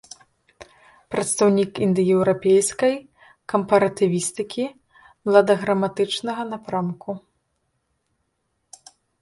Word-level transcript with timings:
Прадстаўнік 1.15 1.71
індаеўрапейскай 1.87 2.93
кампаратывістыкі 3.53 4.65
младаграматычнага 5.31 6.43
напрамку. 6.55 7.11